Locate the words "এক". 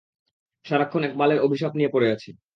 1.03-1.13